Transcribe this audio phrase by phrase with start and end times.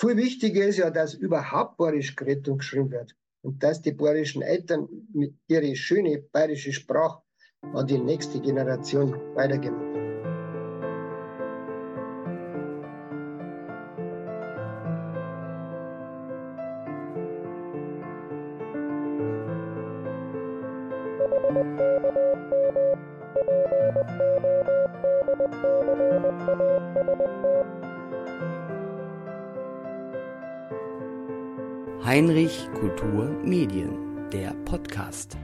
[0.00, 3.16] Viel wichtiger ist ja, dass überhaupt bayerisch geredet und geschrieben wird.
[3.42, 7.22] Und dass die bayerischen Eltern mit ihre schöne bayerische Sprache
[7.74, 9.97] an die nächste Generation weitergeben.
[32.18, 35.38] Heinrich Kultur Medien, der Podcast.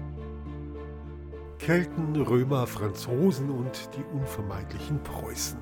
[1.61, 5.57] Kelten, Römer, Franzosen und die unvermeidlichen Preußen.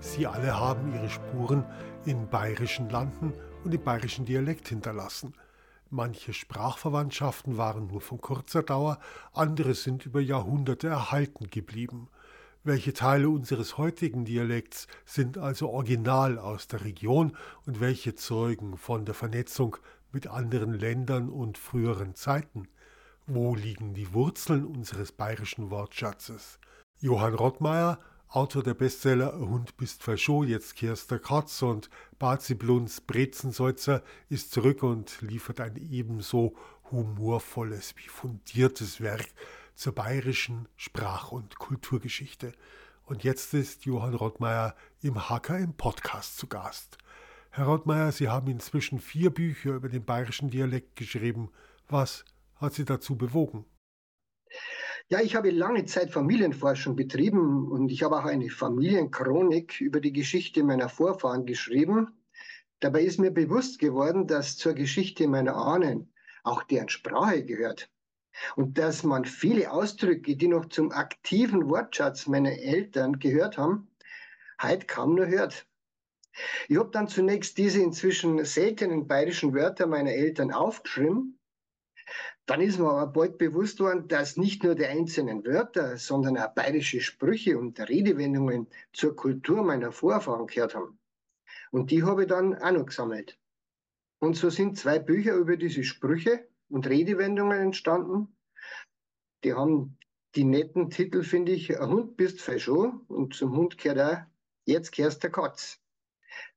[0.00, 1.62] Sie alle haben ihre Spuren
[2.06, 3.34] in bayerischen Landen
[3.64, 5.34] und im bayerischen Dialekt hinterlassen.
[5.90, 8.98] Manche Sprachverwandtschaften waren nur von kurzer Dauer,
[9.34, 12.08] andere sind über Jahrhunderte erhalten geblieben.
[12.64, 19.04] Welche Teile unseres heutigen Dialekts sind also original aus der Region und welche zeugen von
[19.04, 19.76] der Vernetzung
[20.12, 22.68] mit anderen Ländern und früheren Zeiten?
[23.26, 26.58] Wo liegen die Wurzeln unseres bayerischen Wortschatzes?
[27.00, 33.00] Johann Rottmeier, Autor der Bestseller Hund bist verschont, jetzt kehrst der Katz und Bazi Bluns
[33.00, 36.56] Brezenseutzer ist zurück und liefert ein ebenso
[36.90, 39.28] humorvolles wie fundiertes Werk
[39.74, 42.52] zur bayerischen Sprach- und Kulturgeschichte.
[43.04, 46.98] Und jetzt ist Johann Rottmeier im Hacker im Podcast zu Gast.
[47.56, 51.50] Herr Rottmeier, Sie haben inzwischen vier Bücher über den bayerischen Dialekt geschrieben.
[51.88, 52.22] Was
[52.56, 53.64] hat Sie dazu bewogen?
[55.08, 60.12] Ja, ich habe lange Zeit Familienforschung betrieben und ich habe auch eine Familienchronik über die
[60.12, 62.08] Geschichte meiner Vorfahren geschrieben.
[62.80, 66.12] Dabei ist mir bewusst geworden, dass zur Geschichte meiner Ahnen
[66.42, 67.90] auch deren Sprache gehört
[68.56, 73.88] und dass man viele Ausdrücke, die noch zum aktiven Wortschatz meiner Eltern gehört haben,
[74.60, 75.66] heute kaum nur hört.
[76.68, 81.38] Ich habe dann zunächst diese inzwischen seltenen bayerischen Wörter meiner Eltern aufgeschrieben.
[82.46, 86.54] Dann ist mir aber bald bewusst worden, dass nicht nur die einzelnen Wörter, sondern auch
[86.54, 90.98] bayerische Sprüche und Redewendungen zur Kultur meiner Vorfahren gehört haben.
[91.72, 93.38] Und die habe ich dann auch noch gesammelt.
[94.20, 98.36] Und so sind zwei Bücher über diese Sprüche und Redewendungen entstanden.
[99.42, 99.98] Die haben
[100.36, 104.22] die netten Titel, finde ich, Ein Hund bist schon und zum Hund gehört auch
[104.64, 105.80] Jetzt kehrst der Katz.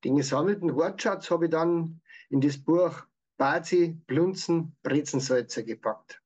[0.03, 3.03] Den gesammelten Wortschatz habe ich dann in das Buch
[3.37, 6.21] Bazi, Blunzen, Brezensalzer gepackt.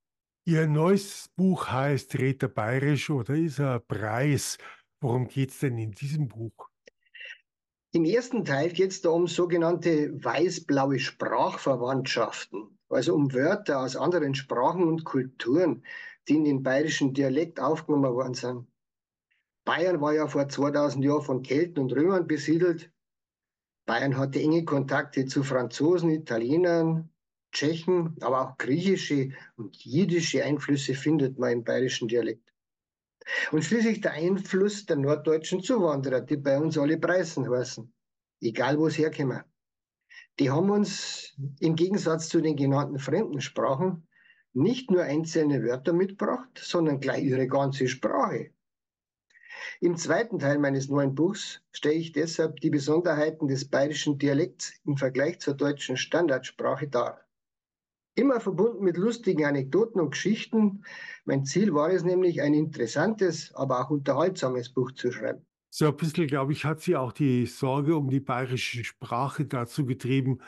[0.45, 4.57] Ihr neues Buch heißt Räter Bayerisch oder ist er Preis?
[4.99, 6.69] Worum geht es denn in diesem Buch?
[7.91, 14.33] Im ersten Teil geht es da um sogenannte weiß-blaue Sprachverwandtschaften, also um Wörter aus anderen
[14.33, 15.85] Sprachen und Kulturen,
[16.27, 18.67] die in den bayerischen Dialekt aufgenommen worden sind.
[19.65, 22.91] Bayern war ja vor 2000 Jahren von Kelten und Römern besiedelt
[23.85, 27.09] Bayern hatte enge Kontakte zu Franzosen, Italienern,
[27.51, 32.51] Tschechen, aber auch griechische und jiddische Einflüsse findet man im bayerischen Dialekt.
[33.51, 37.93] Und schließlich der Einfluss der norddeutschen Zuwanderer, die bei uns alle Preisen heißen,
[38.41, 39.43] egal wo sie herkommen.
[40.39, 44.07] Die haben uns im Gegensatz zu den genannten fremden Sprachen
[44.53, 48.51] nicht nur einzelne Wörter mitgebracht, sondern gleich ihre ganze Sprache.
[49.79, 54.97] Im zweiten Teil meines neuen Buchs stelle ich deshalb die Besonderheiten des bayerischen Dialekts im
[54.97, 57.21] Vergleich zur deutschen Standardsprache dar.
[58.15, 60.83] Immer verbunden mit lustigen Anekdoten und Geschichten.
[61.25, 65.45] Mein Ziel war es nämlich, ein interessantes, aber auch unterhaltsames Buch zu schreiben.
[65.71, 69.87] So ein bisschen, glaube ich, hat Sie auch die Sorge um die bayerische Sprache dazu
[69.87, 70.39] getrieben,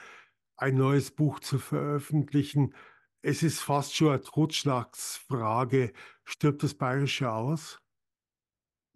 [0.56, 2.76] ein neues Buch zu veröffentlichen.
[3.24, 5.94] Es ist fast schon eine Totschlagsfrage.
[6.24, 7.82] Stirbt das Bayerische aus?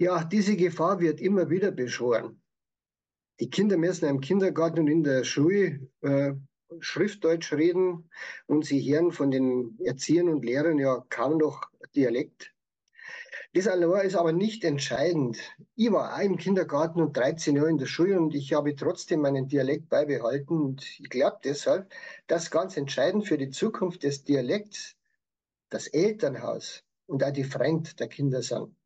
[0.01, 2.41] Ja, diese Gefahr wird immer wieder beschworen.
[3.41, 6.31] Die Kinder müssen im Kindergarten und in der Schule äh,
[6.79, 8.09] Schriftdeutsch reden
[8.47, 12.53] und sie hören von den Erziehern und Lehrern ja kaum noch Dialekt.
[13.53, 15.37] Das allein ist aber nicht entscheidend.
[15.75, 19.19] Ich war auch im Kindergarten und 13 Jahre in der Schule und ich habe trotzdem
[19.19, 21.91] meinen Dialekt beibehalten und ich glaube deshalb,
[22.27, 24.95] dass ganz entscheidend für die Zukunft des Dialekts
[25.69, 28.78] das Elternhaus und auch die Freund der Kinder sind.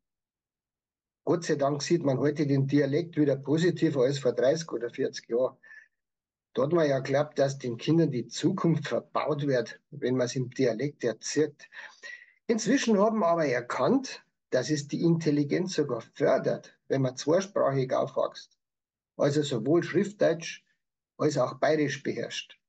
[1.26, 5.26] Gott sei Dank sieht man heute den Dialekt wieder positiver als vor 30 oder 40
[5.30, 5.56] Jahren.
[6.52, 10.36] Da hat man ja glaubt, dass den Kindern die Zukunft verbaut wird, wenn man es
[10.36, 11.68] im Dialekt erzählt.
[12.46, 18.58] Inzwischen haben aber erkannt, dass es die Intelligenz sogar fördert, wenn man zweisprachig aufwächst.
[19.16, 20.62] Also sowohl Schriftdeutsch
[21.16, 22.60] als auch Bayerisch beherrscht.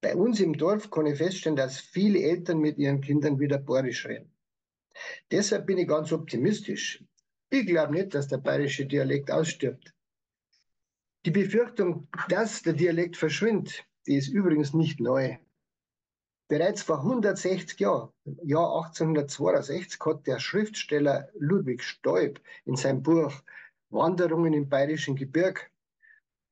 [0.00, 4.06] Bei uns im Dorf kann ich feststellen, dass viele Eltern mit ihren Kindern wieder Bayerisch
[4.06, 4.32] reden.
[5.30, 7.04] Deshalb bin ich ganz optimistisch.
[7.50, 9.92] Ich glaube nicht, dass der bayerische Dialekt ausstirbt.
[11.26, 15.36] Die Befürchtung, dass der Dialekt verschwindet, die ist übrigens nicht neu.
[16.48, 18.10] Bereits vor 160 Jahren,
[18.42, 23.32] Jahr 1862, hat der Schriftsteller Ludwig Stoib in seinem Buch
[23.90, 25.70] Wanderungen im Bayerischen Gebirg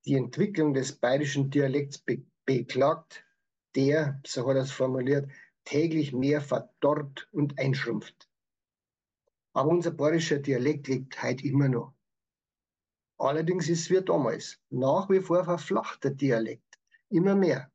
[0.05, 3.25] die Entwicklung des bayerischen Dialekts be beklagt,
[3.77, 5.31] der, so hat er es formuliert,
[5.65, 8.28] täglich mehr verdorrt und einschrumpft.
[9.59, 11.93] Aber unser bayerischer Dialekt lebt heute immer noch.
[13.19, 16.79] Allerdings ist es wie damals, nach wie vor verflacht der Dialekt,
[17.09, 17.69] immer mehr.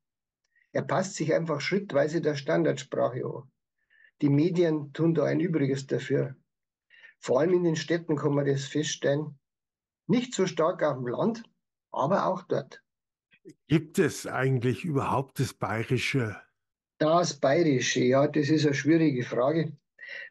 [0.71, 3.51] Er passt sich einfach schrittweise der Standardsprache an.
[4.21, 6.37] Die Medien tun da ein Übriges dafür.
[7.19, 9.37] Vor allem in den Städten kann man das feststellen.
[10.07, 11.43] Nicht so stark auf dem Land,
[11.91, 12.81] aber auch dort.
[13.67, 16.39] Gibt es eigentlich überhaupt das Bayerische?
[16.97, 19.75] Das Bayerische, ja, das ist eine schwierige Frage.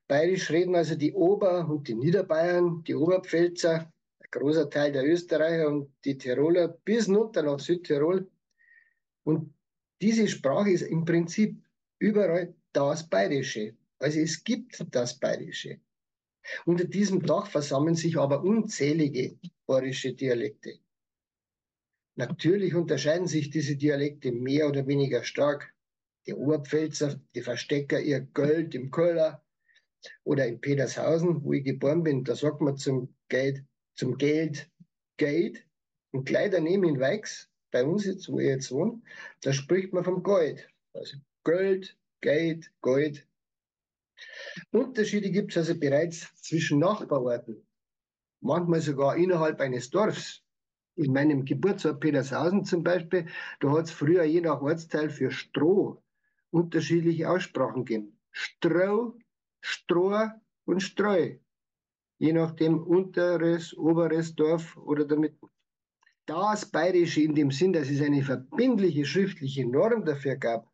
[0.09, 5.69] Bayerisch reden also die Ober- und die Niederbayern, die Oberpfälzer, ein großer Teil der Österreicher
[5.69, 8.31] und die Tiroler bis runter nach Südtirol.
[9.25, 9.55] Und
[10.01, 11.63] diese Sprache ist im Prinzip
[11.99, 13.77] überall das Bayerische.
[13.99, 15.81] Also es gibt das Bayerische.
[16.65, 20.79] Unter diesem Dach versammeln sich aber unzählige bayerische Dialekte.
[22.17, 25.73] Natürlich unterscheiden sich diese Dialekte mehr oder weniger stark.
[26.27, 29.42] Die Oberpfälzer, die Verstecker ihr Geld im Köller
[30.25, 33.65] oder in Petershausen, wo ich geboren bin, da sagt man zum Geld,
[33.95, 34.71] zum Geld
[35.17, 35.65] Geld
[36.11, 39.01] und gleich daneben in Weix bei uns jetzt, wo ich jetzt wohne,
[39.41, 40.69] da spricht man vom Gold.
[40.93, 43.27] Also Geld, Geld, Gold.
[44.71, 47.67] Unterschiede gibt es also bereits zwischen Nachbarorten,
[48.41, 50.43] manchmal sogar innerhalb eines Dorfs.
[50.97, 53.27] In meinem Geburtsort Petershausen zum Beispiel,
[53.61, 56.03] da hat es früher je nach Ortsteil für Stroh
[56.51, 58.19] unterschiedliche Aussprachen gegeben.
[58.31, 59.17] Stroh,
[59.63, 60.29] Stroh
[60.67, 61.39] und Streu.
[62.19, 65.39] Je nachdem unteres, oberes Dorf oder damit
[66.27, 70.71] das Bayerische in dem Sinn, dass es eine verbindliche schriftliche Norm dafür gab,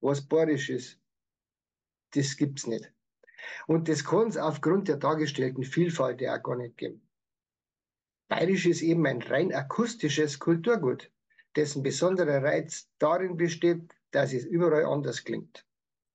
[0.00, 1.00] was Bayerisch ist,
[2.14, 2.92] das gibt es nicht.
[3.66, 7.02] Und das kann es aufgrund der dargestellten Vielfalt ja auch gar nicht geben.
[8.28, 11.10] Bayerisch ist eben ein rein akustisches Kulturgut,
[11.54, 15.65] dessen besonderer Reiz darin besteht, dass es überall anders klingt.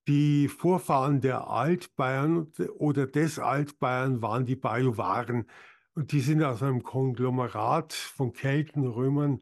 [0.07, 5.47] Die Vorfahren der Altbayern oder des Altbayern waren die Bajuwaren.
[5.93, 9.41] Und die sind aus einem Konglomerat von Kelten, Römern,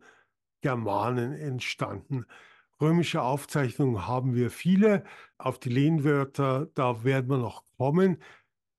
[0.61, 2.25] Germanen entstanden.
[2.81, 5.03] Römische Aufzeichnungen haben wir viele.
[5.37, 8.21] Auf die Lehnwörter, da werden wir noch kommen.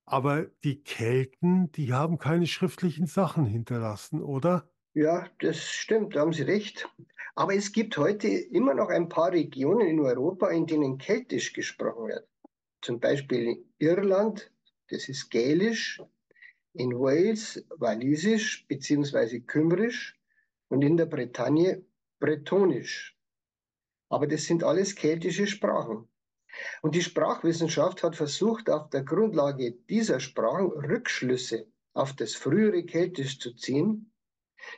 [0.05, 4.70] Aber die Kelten, die haben keine schriftlichen Sachen hinterlassen, oder?
[4.93, 6.89] Ja, das stimmt, da haben Sie recht.
[7.35, 12.09] Aber es gibt heute immer noch ein paar Regionen in Europa, in denen Keltisch gesprochen
[12.09, 12.27] wird.
[12.81, 14.51] Zum Beispiel Irland,
[14.89, 16.01] das ist Gälisch,
[16.73, 19.39] in Wales Walisisch bzw.
[19.39, 20.19] Kümbrisch
[20.67, 21.85] und in der Bretagne
[22.19, 23.17] Bretonisch.
[24.09, 26.09] Aber das sind alles keltische Sprachen.
[26.81, 33.39] Und die Sprachwissenschaft hat versucht, auf der Grundlage dieser Sprachen Rückschlüsse auf das frühere Keltisch
[33.39, 34.10] zu ziehen,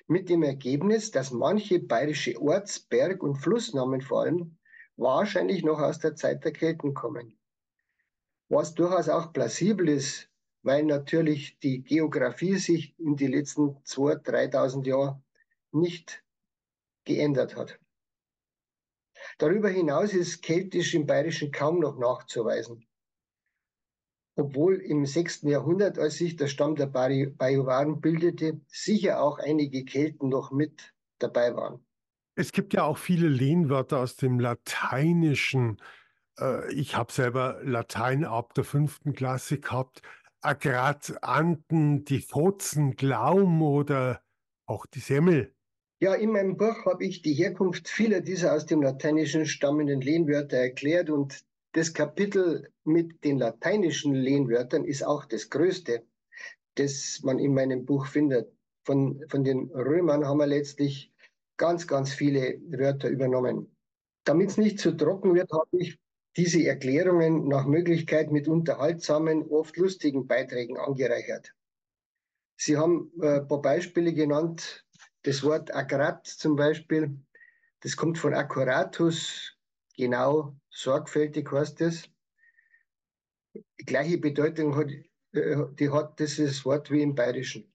[0.07, 4.57] mit dem Ergebnis, dass manche bayerische Orts-, Berg- und Flussnamen vor allem
[4.95, 7.37] wahrscheinlich noch aus der Zeit der Kelten kommen.
[8.49, 10.29] Was durchaus auch plausibel ist,
[10.61, 15.23] weil natürlich die Geografie sich in den letzten 2.000, 3.000 Jahren
[15.71, 16.23] nicht
[17.03, 17.79] geändert hat.
[19.37, 22.85] Darüber hinaus ist Keltisch im Bayerischen kaum noch nachzuweisen.
[24.35, 25.43] Obwohl im 6.
[25.43, 31.55] Jahrhundert, als sich der Stamm der Bajuwaren bildete, sicher auch einige Kelten noch mit dabei
[31.55, 31.85] waren.
[32.35, 35.77] Es gibt ja auch viele Lehnwörter aus dem Lateinischen.
[36.39, 40.01] Äh, ich habe selber Latein ab der fünften Klasse gehabt.
[40.41, 44.21] Agrat, Anten, die Fotzen, Glaum oder
[44.65, 45.53] auch die Semmel.
[46.01, 50.57] Ja, in meinem Buch habe ich die Herkunft vieler dieser aus dem Lateinischen stammenden Lehnwörter
[50.57, 56.05] erklärt und das Kapitel mit den lateinischen Lehnwörtern ist auch das größte,
[56.75, 58.51] das man in meinem Buch findet.
[58.85, 61.11] Von, von den Römern haben wir letztlich
[61.57, 63.75] ganz, ganz viele Wörter übernommen.
[64.23, 65.99] Damit es nicht zu trocken wird, habe ich
[66.35, 71.53] diese Erklärungen nach Möglichkeit mit unterhaltsamen, oft lustigen Beiträgen angereichert.
[72.57, 74.85] Sie haben äh, ein paar Beispiele genannt.
[75.23, 77.17] Das Wort akkurat zum Beispiel,
[77.81, 79.57] das kommt von accuratus,
[79.95, 82.09] genau, sorgfältig heißt es.
[83.79, 84.89] Die gleiche Bedeutung hat,
[85.33, 87.71] äh, die hat dieses Wort wie im Bayerischen.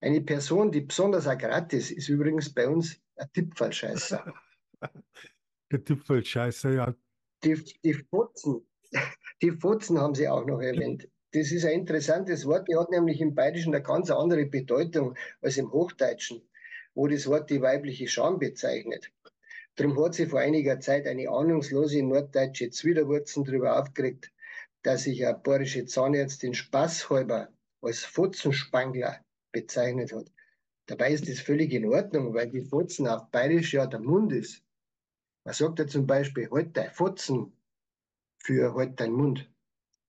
[0.00, 4.34] Eine Person, die besonders akkurat ist, ist übrigens bei uns ein Tippfallscheißer.
[5.72, 6.94] Der Tippfallscheißer, ja,
[7.42, 8.66] die, die Fotzen,
[9.42, 11.08] die Fotzen haben Sie auch noch erwähnt.
[11.32, 15.56] Das ist ein interessantes Wort, die hat nämlich im Bayerischen eine ganz andere Bedeutung als
[15.56, 16.42] im Hochdeutschen.
[16.94, 19.10] wo das Wort die weibliche Scham bezeichnet.
[19.76, 24.32] Darum hat sie vor einiger Zeit eine ahnungslose norddeutsche Zwiderwurzen darüber aufgeregt,
[24.82, 27.48] dass sich eine bayerische Zahnärztin spaßhalber
[27.82, 30.30] als Fotzenspangler bezeichnet hat.
[30.86, 34.62] Dabei ist das völlig in Ordnung, weil die Fotzen auf bayerisch ja der Mund ist.
[35.44, 37.56] Man sagt ja zum Beispiel, halt dein Fotzen
[38.38, 39.50] für halt dein Mund.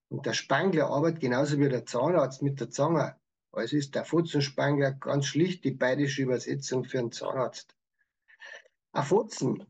[0.10, 3.16] Und der Spangler arbeitet genauso wie der Zahnarzt mit der Zange.
[3.52, 7.76] Also ist der Fotzenspangler ganz schlicht die bayerische Übersetzung für einen Zahnarzt.
[8.96, 9.62] Ein Fotzen,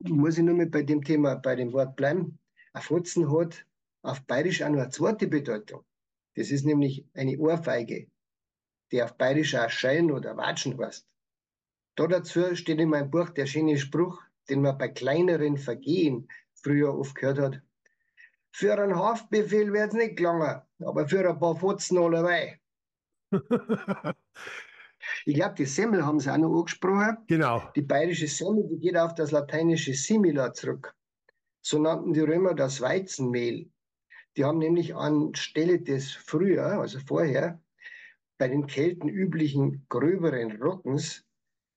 [0.00, 2.40] muss ich nur mit bei dem Thema, bei dem Wort bleiben.
[2.72, 3.64] Ein Fotzen hat
[4.02, 5.84] auf bayerisch auch noch eine zweite Bedeutung.
[6.34, 8.08] Das ist nämlich eine Ohrfeige,
[8.90, 11.06] die auf bayerisch auch Schein oder Watschen heißt.
[11.94, 16.98] Da dazu steht in meinem Buch der schöne Spruch, den man bei kleineren Vergehen früher
[16.98, 17.62] oft gehört hat.
[18.50, 22.58] Für einen Haftbefehl wird es nicht gelangen, aber für ein paar Fotzen allerweil.
[25.26, 27.18] ich glaube, die Semmel haben sie auch noch angesprochen.
[27.26, 27.70] Genau.
[27.74, 30.94] Die bayerische Semmel, die geht auf das lateinische Simila zurück.
[31.62, 33.70] So nannten die Römer das Weizenmehl.
[34.36, 37.62] Die haben nämlich anstelle des früher, also vorher,
[38.36, 41.24] bei den Kelten üblichen gröberen Rockens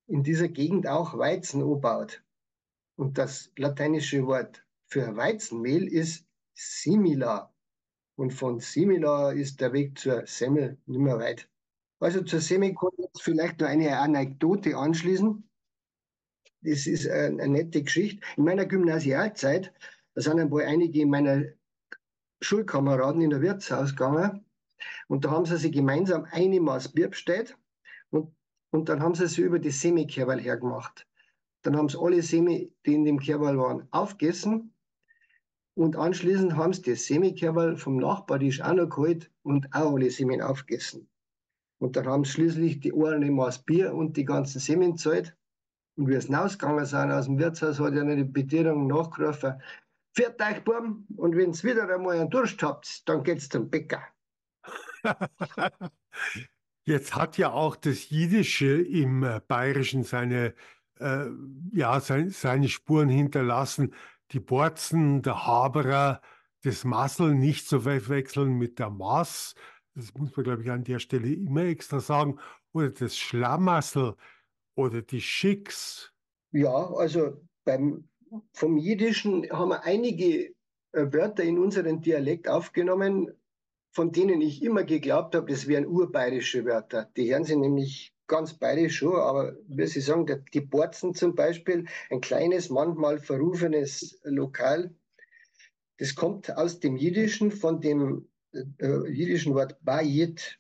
[0.08, 2.24] in dieser Gegend auch Weizen anbaut.
[2.98, 7.54] Und das lateinische Wort für Weizenmehl ist Simila.
[8.18, 11.48] Und von Simila ist der Weg zur Semmel nicht mehr weit.
[12.00, 15.44] Also zur jetzt vielleicht noch eine Anekdote anschließen.
[16.62, 18.26] Das ist eine, nette Geschichte.
[18.36, 19.74] In meiner Gymnasialzeit,
[20.14, 21.44] da sind ein paar einige meiner
[22.42, 24.46] Schulkameraden in der Wirtshaus gegangen
[25.08, 27.58] und da haben sie sich gemeinsam eine Maß Bier bestellt
[28.12, 28.32] und,
[28.72, 31.08] und dann haben sie sie über die Semikerwal hergemacht.
[31.64, 34.74] Dann haben sie alle Semi, die in dem Kerwal waren, aufgegessen
[35.74, 39.94] und anschließend haben sie das Semikerwal vom Nachbar, die ist auch noch geholt und auch
[39.94, 41.10] alle Semen aufgegessen.
[41.80, 45.36] Und dann haben sie schließlich die eine Maß Bier und die ganzen Semen gezahlt.
[45.96, 49.62] Und wie es rausgegangen sind aus dem Wirtshaus, hat ja die Bedienung nachgerufen,
[50.18, 54.02] Viert euch, Buben, und wenn ihr wieder einmal einen Durst habt, dann geht's zum Bäcker.
[56.86, 60.56] Jetzt hat ja auch das Jiddische im äh, Bayerischen seine,
[61.00, 61.28] äh,
[61.72, 63.94] ja, sein, seine Spuren hinterlassen
[64.32, 66.22] die Borzen, der Haberer,
[66.64, 69.54] das Massel nicht zu verwechseln mit der Maß.
[69.98, 72.38] Das muss man, glaube ich, an der Stelle immer extra sagen.
[72.72, 74.14] Oder das Schlamassel
[74.76, 76.14] oder die Schicks.
[76.52, 78.08] Ja, also beim,
[78.54, 80.54] vom Jiddischen haben wir einige
[80.92, 83.32] äh, Wörter in unseren Dialekt aufgenommen,
[83.92, 87.10] von denen ich immer geglaubt habe, das wären urbayerische Wörter.
[87.18, 91.86] Die hören sie nämlich ganz beide schon, aber wie Sie sagen, die Borzen zum Beispiel,
[92.12, 94.94] ein kleines, manchmal verrufenes Lokal,
[95.98, 98.28] das kommt aus dem Jiddischen, von dem
[98.80, 100.60] äh, jiddischen Wort Bayit.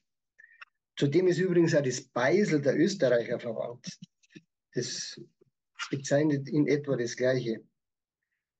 [0.95, 3.99] Zudem ist übrigens auch das Beisel der Österreicher verwandt.
[4.73, 5.19] Das
[5.89, 7.63] bezeichnet in etwa das Gleiche.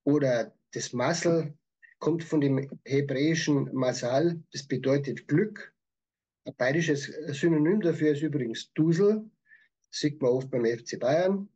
[0.03, 1.53] Oder das Massel
[1.99, 5.73] kommt von dem hebräischen Masal, das bedeutet Glück.
[6.45, 9.29] Ein bayerisches Synonym dafür ist übrigens Dusel,
[9.89, 11.49] das sieht man oft beim FC Bayern.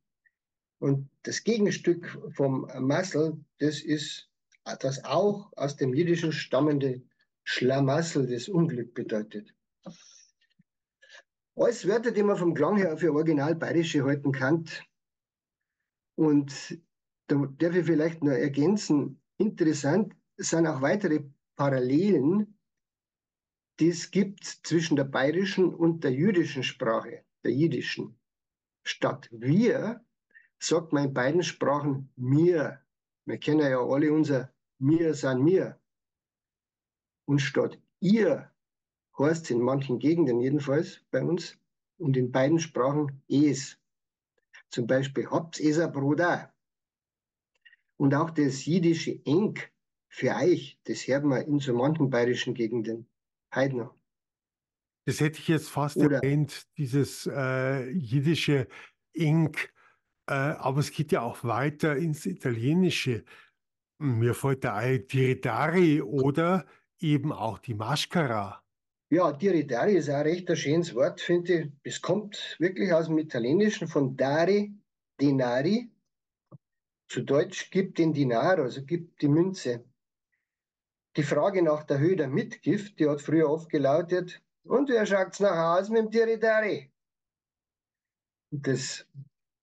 [0.80, 4.30] Und das Gegenstück vom Massel, das ist
[4.80, 7.02] das auch aus dem Jiddischen stammende
[7.44, 9.54] Schlamassel, das Unglück bedeutet.
[11.56, 14.66] Alles Wörter, die man vom Klang her für original bayerische halten kann.
[16.16, 16.80] Und
[17.28, 21.24] da darf ich vielleicht noch ergänzen, interessant sind auch weitere
[21.56, 22.58] Parallelen
[23.82, 28.16] die es gibt zwischen der bayerischen und der jüdischen Sprache, der jiddischen.
[28.84, 30.06] Statt wir
[30.60, 32.80] sagt man in beiden Sprachen mir.
[33.26, 35.81] Wir kennen ja alle unser mir sind mir.
[37.26, 38.52] Und statt ihr
[39.18, 41.58] heißt es in manchen Gegenden jedenfalls bei uns
[41.98, 43.78] und in beiden Sprachen es.
[44.70, 46.54] Zum Beispiel habt's eser Bruder.
[47.98, 49.60] Und auch das jiddische Eng
[50.08, 53.08] für euch, das hört man in so manchen bayerischen Gegenden.
[53.54, 53.94] Heidner.
[55.06, 58.68] Das hätte ich jetzt fast Oder, erwähnt, dieses äh, jiddische
[59.14, 59.74] Ink,
[60.28, 63.26] äh, aber es geht ja auch weiter ins Italienische.
[63.98, 66.66] Mir fällt der ein Diridari oder
[67.02, 68.62] eben auch die Mascara.
[69.10, 71.72] Ja, Diridari ist auch recht ein schönes Wort, finde ich.
[71.84, 74.74] Es kommt wirklich aus dem Italienischen von Dari,
[75.20, 75.92] Denari.
[77.10, 79.84] Zu Deutsch gibt den Dinar, also gibt die Münze.
[81.18, 85.42] Die Frage nach der Höhe der Mitgift, die hat früher oft gelautet, und wer schaut's
[85.42, 86.92] nach Hause mit dem Tiridari?
[88.52, 89.06] Das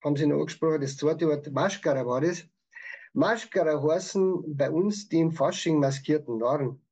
[0.05, 2.45] haben sie noch angesprochen, das zweite Wort Maschkara war das.
[3.15, 6.83] Maschkara heißen bei uns die im Fasching maskierten Narren.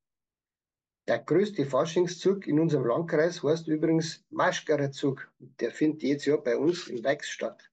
[1.08, 5.30] Der größte Faschingszug in unserem Landkreis heißt übrigens Maschkererzug.
[5.60, 7.70] Der findet jedes Jahr bei uns in Weix statt.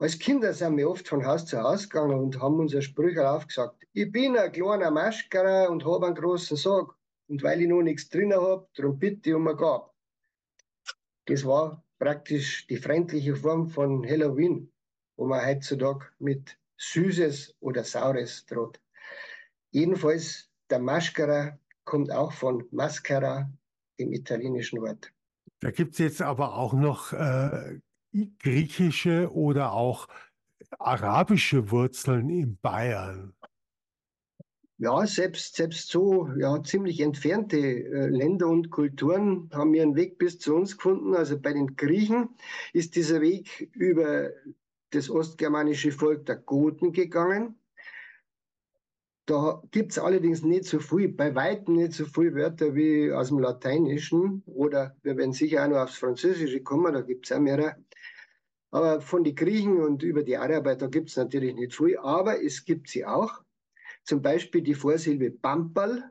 [0.00, 3.86] Als Kinder sind wir oft von Haus zu Haus gegangen und haben unser Sprüche aufgesagt.
[3.92, 6.92] Ich bin ein kleiner Maschkerer und habe einen großen Sarg.
[7.28, 9.94] Und weil ich noch nichts drin habe, darum bitte ich um ein Gab.
[11.26, 14.72] Das war praktisch die freundliche Form von Halloween,
[15.16, 18.80] wo man heutzutage mit Süßes oder Saures droht.
[19.70, 23.50] Jedenfalls, der Maschkara kommt auch von Mascara,
[23.98, 25.10] dem italienischen Wort.
[25.60, 27.80] Da gibt es jetzt aber auch noch äh,
[28.38, 30.06] griechische oder auch
[30.78, 33.32] arabische Wurzeln in Bayern.
[34.76, 40.38] Ja, selbst, selbst so ja, ziemlich entfernte äh, Länder und Kulturen haben ihren Weg bis
[40.38, 41.16] zu uns gefunden.
[41.16, 42.28] Also bei den Griechen
[42.74, 44.30] ist dieser Weg über
[44.90, 47.57] das ostgermanische Volk der Goten gegangen.
[49.28, 53.28] Da gibt es allerdings nicht so viel, bei weitem nicht so viele Wörter wie aus
[53.28, 57.38] dem Lateinischen oder wir werden sicher auch noch aufs Französische kommen, da gibt es auch
[57.38, 57.76] mehrere.
[58.70, 62.42] Aber von den Griechen und über die Araber, da gibt es natürlich nicht viel, aber
[62.42, 63.42] es gibt sie auch.
[64.02, 66.10] Zum Beispiel die Vorsilbe Pampal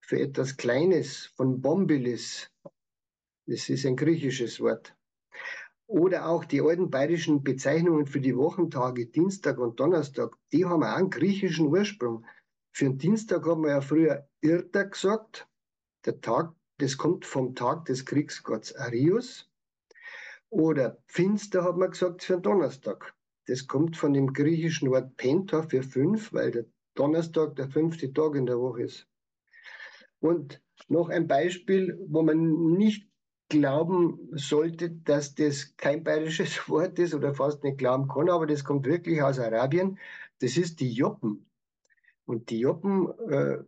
[0.00, 2.50] für etwas Kleines von Bombilis.
[3.46, 4.96] Das ist ein griechisches Wort.
[5.86, 10.96] Oder auch die alten bayerischen Bezeichnungen für die Wochentage, Dienstag und Donnerstag, die haben auch
[10.96, 12.24] einen griechischen Ursprung.
[12.76, 15.48] Für den Dienstag haben wir ja früher Irta gesagt.
[16.04, 19.50] Der Tag, das kommt vom Tag des Kriegsgotts Arius.
[20.50, 23.14] Oder Finster hat man gesagt für den Donnerstag.
[23.46, 28.34] Das kommt von dem griechischen Wort Penta für fünf, weil der Donnerstag der fünfte Tag
[28.34, 29.08] in der Woche ist.
[30.20, 33.08] Und noch ein Beispiel, wo man nicht
[33.48, 38.64] glauben sollte, dass das kein bayerisches Wort ist oder fast nicht glauben kann, aber das
[38.64, 39.98] kommt wirklich aus Arabien.
[40.40, 41.46] Das ist die Joppen.
[42.26, 43.58] Und die Joppen, äh,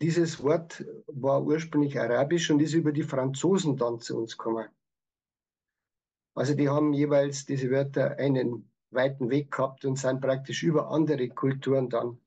[0.00, 4.68] dieses Wort war ursprünglich arabisch und ist über die Franzosen dann zu uns gekommen.
[6.36, 11.28] Also die haben jeweils diese Wörter einen weiten Weg gehabt und sind praktisch über andere
[11.28, 12.20] Kulturen dann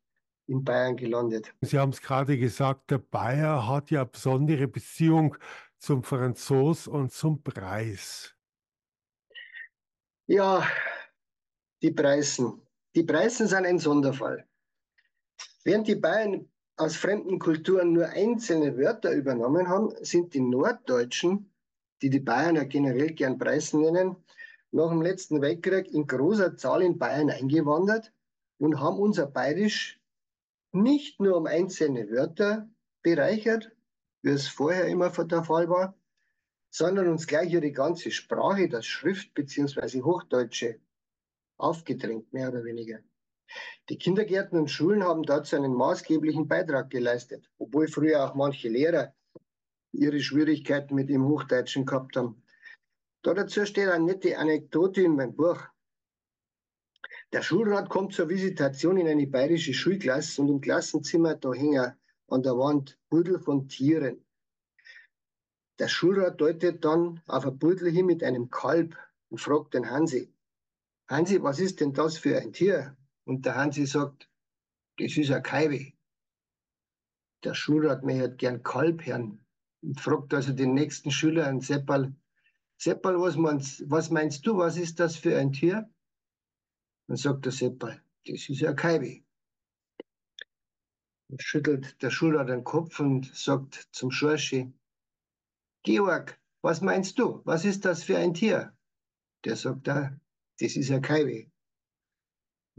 [0.47, 1.53] in Bayern gelandet.
[1.61, 5.37] Sie haben es gerade gesagt, der Bayer hat ja eine besondere Beziehung
[5.77, 8.35] zum Franzos und zum Preis.
[10.27, 10.67] Ja,
[11.81, 12.61] die Preisen.
[12.93, 14.45] Die Preisen sind ein Sonderfall.
[15.63, 21.53] Während die Bayern aus fremden Kulturen nur einzelne Wörter übernommen haben, sind die Norddeutschen,
[22.01, 24.15] die die Bayern ja generell gern Preisen nennen,
[24.71, 28.11] nach dem letzten Weltkrieg in großer Zahl in Bayern eingewandert
[28.57, 29.99] und haben unser Bayerisch
[30.71, 32.69] nicht nur um einzelne Wörter
[33.03, 33.71] bereichert,
[34.23, 35.95] wie es vorher immer der Fall war,
[36.69, 40.01] sondern uns gleich ihre ganze Sprache, das Schrift- bzw.
[40.01, 40.79] Hochdeutsche,
[41.57, 42.99] aufgedrängt, mehr oder weniger.
[43.89, 49.13] Die Kindergärten und Schulen haben dazu einen maßgeblichen Beitrag geleistet, obwohl früher auch manche Lehrer
[49.91, 52.41] ihre Schwierigkeiten mit dem Hochdeutschen gehabt haben.
[53.23, 55.61] Da dazu steht eine nette Anekdote in meinem Buch.
[57.33, 61.93] Der Schulrat kommt zur Visitation in eine bayerische Schulklasse und im Klassenzimmer, da hängen
[62.27, 64.23] an der Wand Pudel von Tieren.
[65.79, 68.97] Der Schulrat deutet dann auf ein Pudel hin mit einem Kalb
[69.29, 70.33] und fragt den Hansi,
[71.07, 72.95] Hansi, was ist denn das für ein Tier?
[73.25, 74.29] Und der Hansi sagt,
[74.97, 75.93] das ist ein Kaiwe.
[77.43, 79.43] Der Schulrat möchte gern Kalb hören
[79.81, 82.15] und fragt also den nächsten Schüler, einen Seppal,
[82.77, 85.89] Seppal, was meinst, was meinst du, was ist das für ein Tier?
[87.07, 89.23] Dann sagt der Seppal, das ist ein Kaiwe.
[91.29, 94.71] Dann schüttelt der Schulrat den Kopf und sagt zum Schorschi,
[95.83, 98.75] Georg, was meinst du, was ist das für ein Tier?
[99.45, 100.19] Der sagt da,
[100.59, 101.51] das ist ein Kaiwe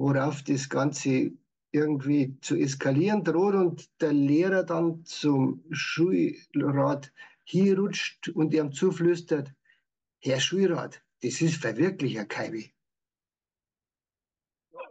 [0.03, 1.31] worauf das Ganze
[1.71, 7.13] irgendwie zu eskalieren droht und der Lehrer dann zum Schulrat
[7.45, 9.55] hier rutscht und ihm zuflüstert,
[10.19, 12.73] Herr Schulrat, das ist verwirklicher Kaiwi.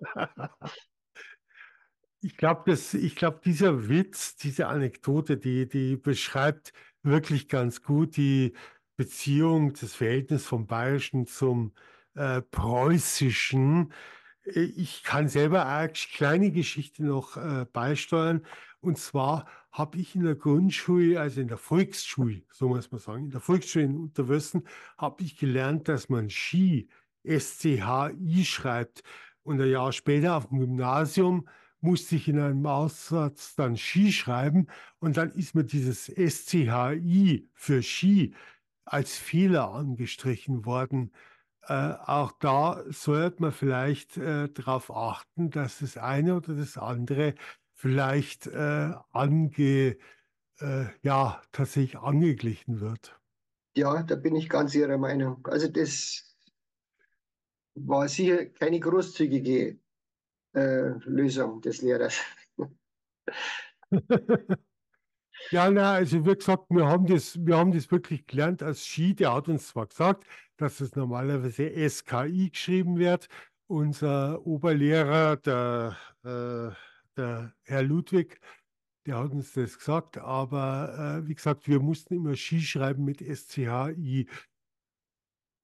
[2.24, 2.78] Ich glaube,
[3.16, 6.72] glaub, dieser Witz, diese Anekdote, die, die beschreibt
[7.02, 8.54] wirklich ganz gut die
[8.96, 11.74] Beziehung, das Verhältnis vom Bayerischen zum
[12.14, 13.92] äh, Preußischen.
[14.46, 18.46] Äh, ich kann selber eine kleine Geschichte noch äh, beisteuern.
[18.80, 23.26] Und zwar habe ich in der Grundschule, also in der Volksschule, so muss man sagen,
[23.26, 26.90] in der Volksschule in Unterwössen, habe ich gelernt, dass man Ski,
[27.24, 29.04] S-C-H-I schreibt.
[29.44, 31.48] Und ein Jahr später auf dem Gymnasium
[31.80, 34.68] musste ich in einem Aussatz dann Ski schreiben.
[35.00, 38.34] Und dann ist mir dieses S-C-H-I für Ski
[38.86, 41.12] als Fehler angestrichen worden.
[41.68, 47.36] Äh, auch da sollte man vielleicht äh, darauf achten, dass das eine oder das andere
[47.74, 49.98] vielleicht äh, ange,
[50.60, 53.20] äh, ja tatsächlich angeglichen wird.
[53.76, 55.48] Ja, da bin ich ganz Ihrer Meinung.
[55.48, 56.36] Also das
[57.76, 59.80] war sicher keine großzügige
[60.54, 62.20] äh, Lösung des Lehrers.
[65.54, 69.14] Ja, na, also wie gesagt, wir haben das, wir haben das wirklich gelernt als Ski.
[69.14, 73.28] Der hat uns zwar gesagt, dass es normalerweise SKI geschrieben wird.
[73.68, 76.74] Unser Oberlehrer, der, äh,
[77.18, 78.40] der Herr Ludwig,
[79.06, 83.20] der hat uns das gesagt, aber äh, wie gesagt, wir mussten immer Ski schreiben mit
[83.22, 84.28] SCHI.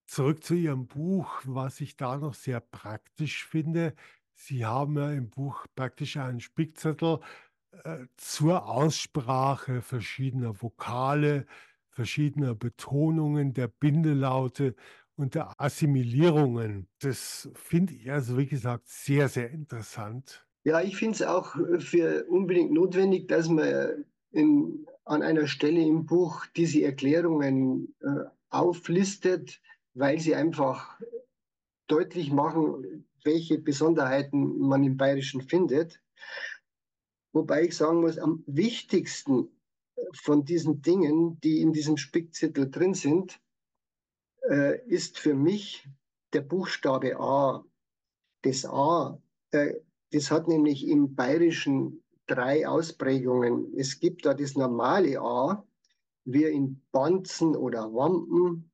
[0.05, 3.93] Zurück zu Ihrem Buch, was ich da noch sehr praktisch finde.
[4.35, 7.19] Sie haben ja im Buch praktisch einen Spickzettel
[8.15, 11.45] zur Aussprache verschiedener Vokale,
[11.89, 14.75] verschiedener Betonungen, der Bindelaute
[15.15, 16.87] und der Assimilierungen.
[16.99, 20.45] Das finde ich also, wie gesagt, sehr, sehr interessant.
[20.63, 26.05] Ja, ich finde es auch für unbedingt notwendig, dass man in, an einer Stelle im
[26.05, 29.61] Buch diese Erklärungen äh, auflistet,
[29.93, 30.99] weil sie einfach
[31.87, 36.01] deutlich machen, welche Besonderheiten man im Bayerischen findet.
[37.37, 39.47] Wobei ich sagen muss, am wichtigsten
[40.15, 43.39] von diesen Dingen, die in diesem Spickzettel drin sind,
[44.49, 45.87] äh, ist für mich
[46.33, 47.63] der Buchstabe A.
[48.41, 49.21] Das A,
[49.51, 49.75] äh,
[50.11, 53.71] das hat nämlich im Bayerischen drei Ausprägungen.
[53.77, 55.63] Es gibt da das normale A,
[56.25, 58.71] wie in Banzen oder Wampen.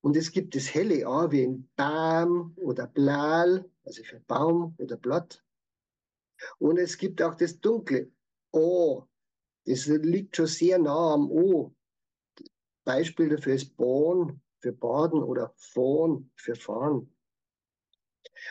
[0.00, 4.96] Und es gibt das helle A, wie in Bam oder Blal, also für Baum oder
[4.96, 5.42] Blatt.
[6.58, 8.10] Und es gibt auch das dunkle
[8.52, 9.04] O.
[9.64, 11.74] Das liegt schon sehr nah am O.
[12.84, 17.12] Beispiel dafür ist Born für Baden oder Fahren für Fahren.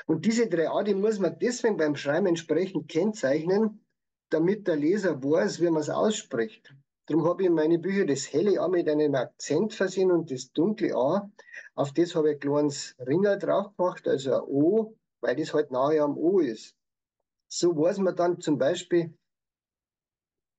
[0.05, 3.83] Und diese drei A, die muss man deswegen beim Schreiben entsprechend kennzeichnen,
[4.29, 6.73] damit der Leser weiß, wie man es ausspricht.
[7.07, 10.51] Darum habe ich in meine Bücher das helle A mit einem Akzent versehen und das
[10.51, 11.31] dunkle A.
[11.75, 15.71] Auf das habe ich ein kleines Ringel drauf gemacht, also ein O, weil das halt
[15.71, 16.75] nahe am O ist.
[17.49, 19.17] So weiß man dann zum Beispiel,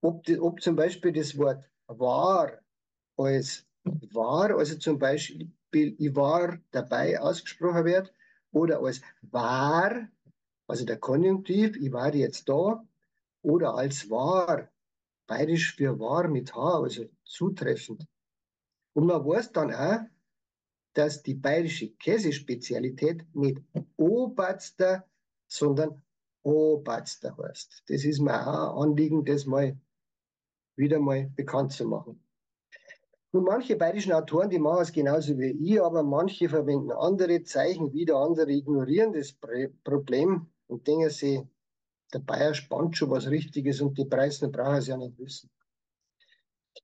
[0.00, 2.58] ob, die, ob zum Beispiel das Wort war
[3.16, 3.66] als
[4.12, 8.14] war, also zum Beispiel ich war dabei ausgesprochen wird,
[8.52, 10.08] oder als war,
[10.66, 12.82] also der Konjunktiv, ich war jetzt da,
[13.42, 14.70] oder als war,
[15.26, 18.06] bayerisch für war mit H, also zutreffend.
[18.94, 20.00] Und man weiß dann auch,
[20.94, 23.62] dass die bayerische Käsespezialität nicht
[23.96, 25.06] Oberster,
[25.46, 26.02] sondern
[26.42, 27.84] Oberster heißt.
[27.88, 29.76] Das ist mir auch ein Anliegen, das mal
[30.76, 32.22] wieder mal bekannt zu machen.
[33.32, 37.92] Nun, manche bayerischen Autoren, die machen es genauso wie ich, aber manche verwenden andere Zeichen,
[37.92, 39.34] wieder andere ignorieren das
[39.84, 41.40] Problem und denken sich,
[42.14, 45.50] der Bayer spannt schon was Richtiges und die Preisen brauchen es ja nicht wissen.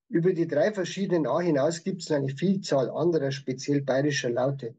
[0.09, 4.77] Über die drei verschiedenen A hinaus gibt es eine Vielzahl anderer speziell bayerischer Laute,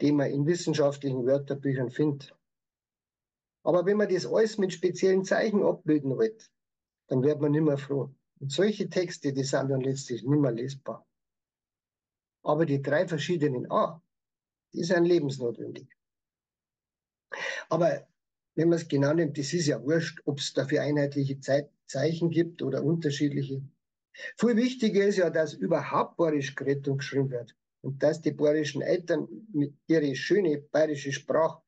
[0.00, 2.32] die man in wissenschaftlichen Wörterbüchern findet.
[3.62, 6.36] Aber wenn man das alles mit speziellen Zeichen abbilden will,
[7.08, 8.14] dann wird man nicht mehr froh.
[8.40, 11.06] Und solche Texte, die sind dann letztlich nicht mehr lesbar.
[12.42, 14.02] Aber die drei verschiedenen A,
[14.72, 15.88] die sind lebensnotwendig.
[17.68, 18.08] Aber
[18.54, 22.30] wenn man es genau nimmt, das ist ja wurscht, ob es dafür einheitliche Ze Zeichen
[22.30, 23.62] gibt oder unterschiedliche.
[24.38, 27.56] Viel wichtiger ist ja, dass überhaupt Bayerisch geredet und geschrieben wird.
[27.82, 29.26] Und dass die bayerischen Eltern
[29.86, 31.62] ihre schöne bayerische Sprache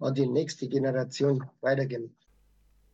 [0.00, 2.14] an die nächste Generation weitergeben.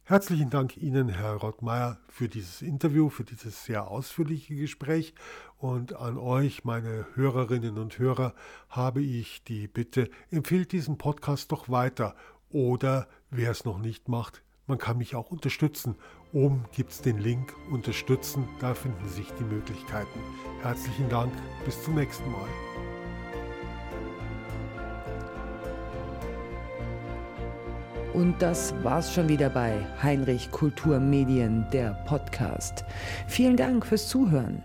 [0.06, 5.14] Herzlichen Dank Ihnen, Herr Rottmeier, für dieses Interview, für dieses sehr ausführliche Gespräch.
[5.56, 8.34] Und an euch, meine Hörerinnen und Hörer,
[8.68, 12.16] habe ich die Bitte, empfehlt diesen Podcast doch weiter.
[12.50, 15.96] Oder wer es noch nicht macht, man kann mich auch unterstützen.
[16.34, 20.20] Oben gibt es den Link Unterstützen, da finden sich die Möglichkeiten.
[20.60, 21.32] Herzlichen Dank,
[21.64, 22.48] bis zum nächsten Mal.
[28.14, 32.84] Und das war's schon wieder bei Heinrich Kulturmedien, der Podcast.
[33.26, 34.62] Vielen Dank fürs Zuhören.